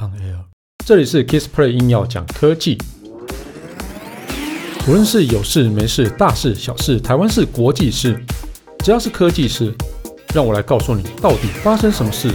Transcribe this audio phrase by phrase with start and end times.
[0.00, 0.46] On Air，
[0.86, 2.78] 这里是 Kissplay 硬要讲科技，
[4.88, 8.18] 无论是有事没事、大事小事、台湾事、国际事，
[8.78, 9.74] 只要是科技事，
[10.34, 12.30] 让我来告诉你到底发生什么事。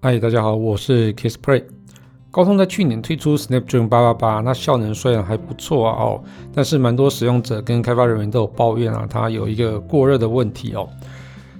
[0.00, 1.75] 嗨，大家好，我是 Kissplay。
[2.30, 6.22] 高通在去年推出 Snapdragon 888，那效能虽然还不错啊哦，
[6.52, 10.86] 但是蛮多使用者跟开发人员都有抱怨啊，它有一个过热的问题哦。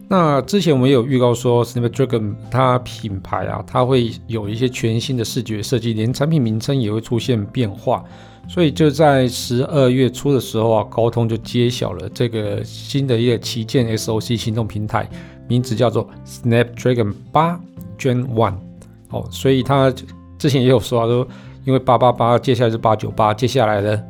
[0.06, 8.04] 那之前我们有预告说 Snapdragon 它品牌啊，它会有一些全新的视觉设计，连产品名称也会出现变化。
[8.46, 15.08] 所以就在十二月初的时候啊，高通就揭晓了这个新的一个旗舰 SoC 行动平台，
[15.48, 17.58] 名字叫做 Snapdragon 8
[17.98, 18.56] Gen One
[19.08, 19.90] 哦，所以它。
[20.38, 21.26] 之前也有说啊，说
[21.64, 24.02] 因为八八八，接下来是八九八，接下来的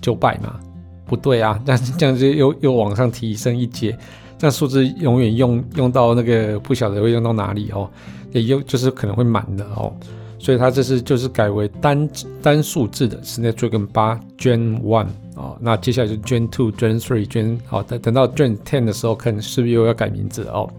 [0.00, 0.58] 九百嘛，
[1.04, 3.96] 不对啊， 但是这样子又又往上提升一阶，
[4.38, 7.90] 这样数字永远用用到那个不晓得会用到哪里哦，
[8.32, 9.92] 也有就是可能会满的哦，
[10.38, 12.08] 所以它这是就是改为单
[12.40, 20.70] 单数字的 Snapdragon 八 Gen One 哦，那接下来就 Gen Two、Gen Three、Gen 好，等等到 Gen Ten 的时候，看是不是又要改名字哦。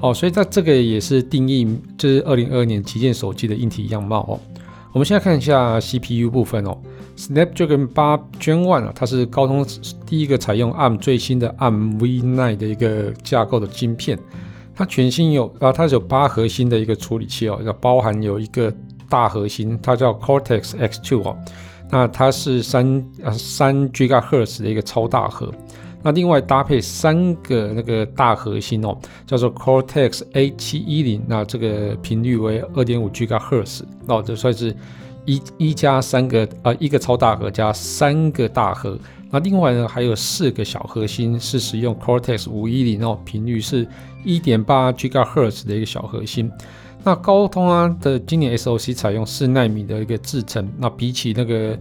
[0.00, 1.66] 哦，所以它这个也是定义，
[1.96, 4.40] 就是二零二二年旗舰手机的硬体样貌哦。
[4.92, 6.76] 我们现在看一下 CPU 部分哦
[7.18, 9.66] ，Snapdragon 八 Gen One 啊，它是高通
[10.06, 14.18] 第一个采用 ARM 最新的 ARM V9 的一个架构的晶片，
[14.74, 18.72] 它全新有啊，它是有八核心的一个处理器哦，要包含有一个
[19.08, 21.36] 大核心，它叫 Cortex X2 哦，
[21.90, 25.52] 那它是三啊三 GHz 的一个超大核。
[26.06, 34.72] 那另外搭配三个那个大核心哦，叫做 Cortex A710，那这个频率为二点五 GHz，哦，这算是
[35.24, 38.96] 一一加三个、呃，一个超大核加三个大核。
[39.32, 43.84] 那另外呢，还有四个小核心是使用 Cortex 510哦，频率是
[44.22, 46.48] 一点八 GHz 的一个小核心。
[47.02, 51.76] 那高通啊的今年 SoC 采用四纳米的一个制程，那比起那个。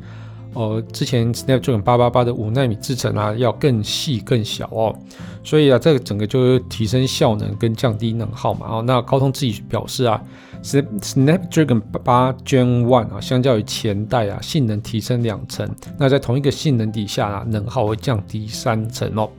[0.55, 4.97] 哦，之前 Snapdragon 888的五纳米制程啊，要更细更小哦，
[5.43, 8.65] 所以啊，这个整个就提升效能跟降低能耗嘛。
[8.69, 10.19] 哦，那高通自己表示啊
[10.63, 15.69] ，Snapdragon 8 Gen One 啊，相较于前代啊，性能提升两成。
[15.99, 19.29] 那在同一个性能底下啊，能耗会降低三成哦。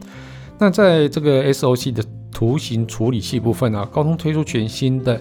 [0.58, 5.18] 那在这个 SoC 的图形处理器部分啊，高通推出全新的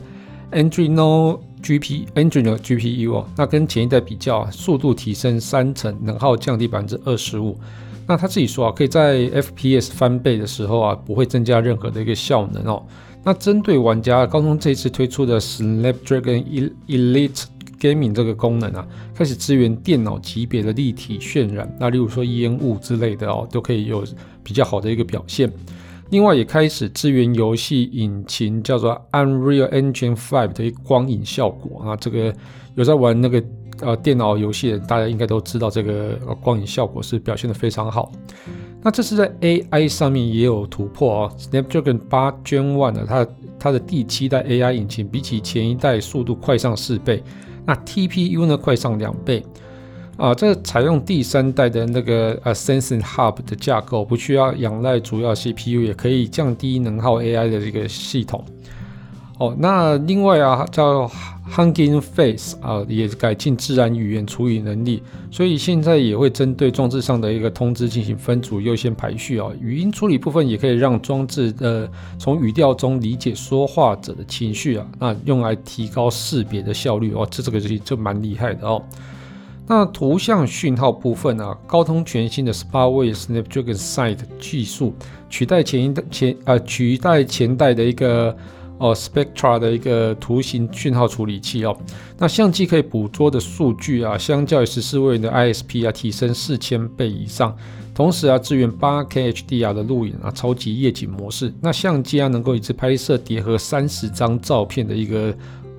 [0.52, 7.58] Adreno G P Engine 的 G P U 哦，那跟前一代比较啊，速度提升三成，能耗降低百分之二十五。
[8.06, 12.86] 那他自己说啊，可以在 F P S 翻倍的时候啊，不会增加任何的一个效能哦。
[13.24, 17.46] 那针对玩家，高通这次推出的 Snapdragon Elite
[17.80, 24.06] Gaming 这个功能啊，开始支援电脑级别的立体渲染，那例如说烟雾之类的哦，都可以有
[24.44, 25.52] 比较好的一个表现。
[26.10, 31.96] 另外也开始支援游戏引擎，叫做 Unreal Engine 5的一个光影效果啊。
[31.96, 32.34] 这个
[32.76, 33.44] 有在玩那个
[33.82, 38.12] 呃电脑游戏的，大家应该都知道这个光影效果是表现得非常好。
[38.84, 41.32] 那这是在 AI 上面也有突破哦。
[41.40, 43.28] Snapdragon 8 Gen 1呢，它
[43.58, 47.24] 它的第七代 AI 引擎比起前一代速度快上四倍，
[47.66, 49.44] 那 TPU 呢快上两倍。
[50.18, 58.44] 啊，这采用第三代的那个呃 Sensing Hub 的架构，不需要仰赖主要 CPU，也可以降低能耗 AI 的这个系统。
[59.38, 61.12] 哦，那另外啊，叫
[61.52, 69.50] Hugging Face 啊，也改进自然语言处理能力，所以现在也会针对装置上的一个通知进行分组优先排序啊。
[69.60, 71.86] 语音处理部分也可以让装置呃
[72.18, 77.28] 从语调中理解说话者的情绪啊，那用来提高识别的效率哦。
[77.30, 78.82] 这这个东西就蛮厉害的哦。
[79.68, 84.94] 那图像讯号部分啊，高通全新的 8-way Snapdragon Sight 技术
[85.28, 88.38] 取代前一代前呃取代前代的一个
[88.78, 91.76] 哦 Spectra 的一个图形讯号处理器哦。
[92.18, 97.58] 那相机可以捕捉的数据啊，相较于十四位的 ISP 啊，提升四千倍以上。
[97.96, 101.52] 同时啊，支援八 K HDR 的录影啊，超级夜景模式。
[101.60, 105.36] 那相机啊，能够一次拍摄叠合三十张照片的一个。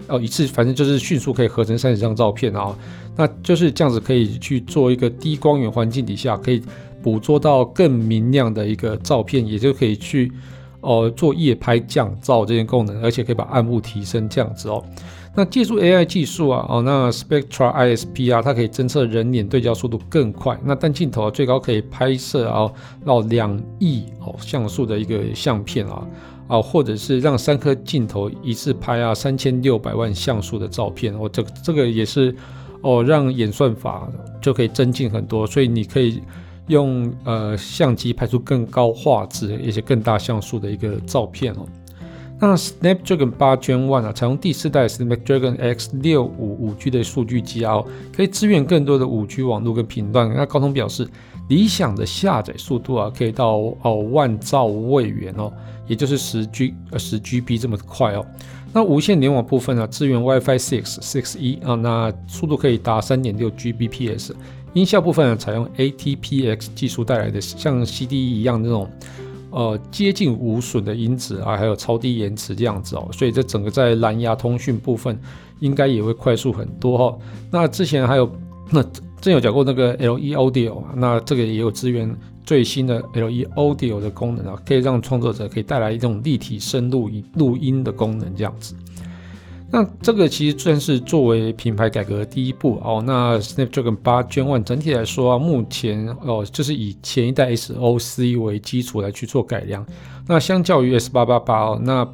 [0.08, 2.76] 哦，一次反正就是迅速可以合成三十张照片啊，
[3.16, 6.62] 那就是这样子可以去做一个低光源环境底下可以
[7.02, 10.32] 捕捉到更明亮的一个照片，也就可以去
[10.80, 14.84] 哦做夜拍降噪这些功能，而且可以把暗部提升这样子哦。
[15.38, 22.72] 那借助 AI 技术啊，哦那 Spectra ISP 啊，它可以侦测人脸对焦速度更快，那单镜头啊最高可以拍摄啊
[23.04, 26.06] 到两亿哦像素的一个相片啊。
[26.48, 32.34] 啊，或者是让三颗镜头一次拍啊三千六百万像素的照片，哦，这这个也是
[32.82, 34.08] 哦，让演算法
[34.40, 36.22] 就可以增进很多，所以你可以
[36.68, 41.66] 用呃相机拍出更高画质、而且更大像素的一个照片哦。
[42.38, 47.82] 那 Snapdragon 八 Gen One 啊，采用第四代 Snapdragon X 六五五 G 的数据机啊，
[48.14, 50.30] 可以支援更多的五 G 网络跟频段。
[50.36, 51.08] 那高通表示，
[51.48, 55.52] 理想的下载速度啊，可以到哦万兆位元哦，
[55.86, 58.24] 也就是十 G 呃十 GB 这么快哦。
[58.72, 64.32] 那无线联网部分啊，支援 WiFi Six Six E 啊，那速度可以达三点六 Gbps。
[64.74, 68.90] 音效部分啊，采用 ATPX 技术带来的像 CD 一样那种。
[69.52, 75.18] 呃，接近无损的音质啊，还有超低延迟这样子哦，所以这整个在蓝牙通讯部分
[75.60, 77.18] 应该也会快速很多哈、哦。
[77.50, 78.30] 那之前还有
[78.70, 78.84] 那
[79.20, 82.14] 真有讲过那个 LE Audio 啊，那这个也有支援
[82.44, 88.74] 最新的 LE Audio 的功能啊，可以让创作者可以带来一种立体声录音录音的功能这样子。
[89.68, 93.02] 那这个其实算是作为品牌改革的第一步哦。
[93.04, 99.84] 那 Snapdragon 8 Gen 1整体来说啊，目前哦就是以前一代 SoC 为基础来去做改良。
[100.28, 102.04] 那相较于 S888 哦，那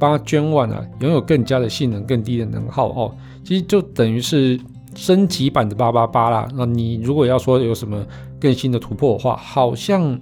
[0.00, 3.14] 8 Gen 1啊拥有更加的性能、更低的能耗哦。
[3.44, 4.58] 其实就等于是
[4.94, 6.48] 升级版的888啦。
[6.54, 8.04] 那你如果要说有什么
[8.40, 10.18] 更新的突破的话，好像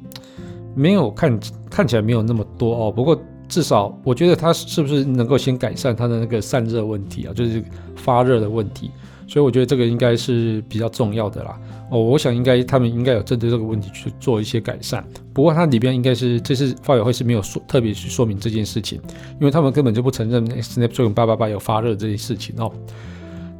[0.75, 1.41] 没有看
[1.71, 2.91] 看起来没有那么多哦。
[2.91, 3.21] 不过。
[3.49, 7.63] 至少我觉得它是不是能够先改善它的那个散热问题啊，就是
[7.95, 8.91] 发热的问题，
[9.29, 11.61] 所以我觉得这个应该是比较重要的啦。
[11.91, 15.07] 哦，我想应该他们应该有针对这个问题去做一些改善。
[15.35, 18.99] 不过它里边应该是这次发表会是没有说特别去说明这件事情，
[19.39, 22.73] 因为他们根本就不承认 Snapdragon 888有发热这件事情哦。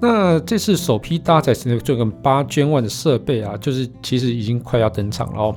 [0.05, 5.57] 那这次首批搭载 Snapdragon 8 Gen 1的设备啊，就是其实已经快要登场了哦。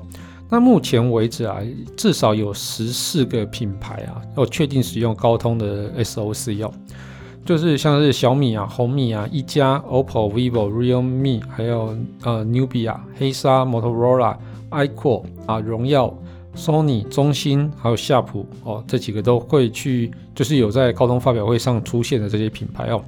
[0.52, 1.58] 那目前为止啊，
[1.98, 6.72] 至少有十四个品牌啊，要确定使用高通的 SoC 哦，
[7.44, 14.38] 就是像是小米啊、红米啊、一加、OPPO、vivo、Realme，还有呃 Nubia、黑鲨、Motorola、
[14.70, 16.16] iQOO 啊、荣耀、
[16.56, 23.04] Sony、中兴，还有夏普哦，这几个都会去，就是有在高通发表会上出现的这些品牌哦。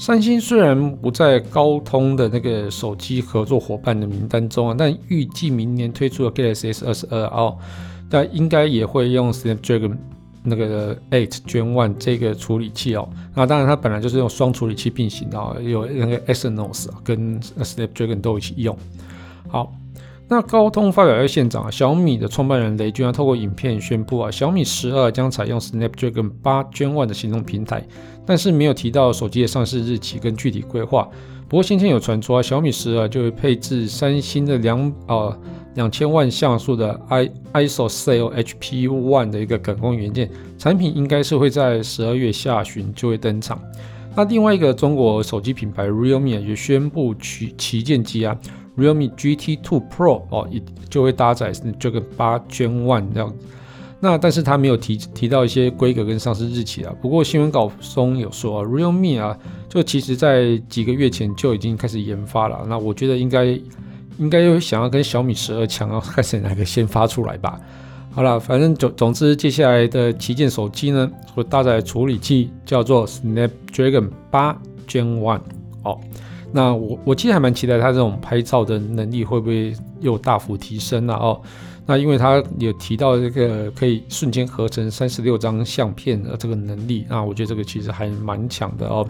[0.00, 7.58] 三星虽然不在高通的那个手机合作伙伴的名单中啊，但预计明年推出的 Galaxy S 二十二哦，
[8.08, 9.98] 但应该也会用 Snapdragon
[10.42, 13.06] 那个 Eight Gen One 这个处理器哦。
[13.34, 18.74] 那当然，它本来就是用双处理器并行的哦，有那个 Exynos 跟 Snapdragon 都一起用。
[19.48, 19.70] 好。
[20.32, 27.84] 那高通发表会现场啊，小米的创办人雷军啊，透过影片宣布啊，小米十二将采用 Snapdragon 八 Gen 1的行动平台，
[28.24, 31.08] 但是没有提到手机的上市日期跟具体规划。
[31.48, 35.36] 不过先前有传出啊，小米十二就会配置三星的两呃
[35.74, 43.60] 两千万像素的 i ISOCELL HP One 的一个感光元件，产品应该是会在十二月下旬就会登场。
[44.14, 48.36] 那另外一个中国手机品牌 Realme 也宣布旗旗舰机啊。
[48.76, 53.34] Realme GT 2 Pro 哦，也就会搭载这个八 Gen 1这样，
[53.98, 56.94] 那但是他没有提提到一些规格跟上市日期啊。
[57.02, 59.36] 不过新闻稿中有说啊，Realme 啊，
[59.68, 62.64] 就其实在几个月前就已经开始研发了。
[62.68, 63.44] 那我觉得应该
[64.18, 67.60] 应该又想要跟小米十二抢，要 看谁哪个先发出来吧。
[68.12, 74.52] 好了，反正总总之，接下来的旗舰手机呢，会搭载处理器叫做 Snapdragon 八
[74.88, 75.40] Gen 1
[75.84, 75.98] 哦。
[76.52, 81.40] 那我我其实还蛮期待它这种拍照的能力会不会又大幅提升了哦？
[81.86, 89.08] 那因为它有提到这个可以瞬间合成三十六张相片的这个能力，那我觉得这个其实还蛮强的哦。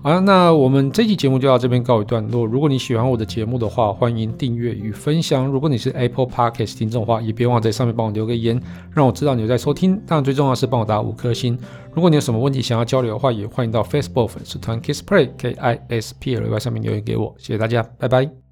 [0.00, 2.46] 好了，那我们这期节目就到这边告一段落。
[2.46, 5.44] 如果你喜欢我的节目的话，欢迎订阅与分享。
[5.46, 8.60] 如果你是 Apple Podcast 听众的话，也别忘在上面帮我留个言，
[8.94, 10.00] 让我知道你有在收听。
[10.06, 11.58] 当然，最重要是帮我打五颗星。
[11.92, 17.34] 如果你有什么问题想要交流的话，也欢迎到 Facebook 粉丝团 Kiss Play K I S P L Y 上面留言给我。
[17.36, 18.47] 谢谢大家，拜拜。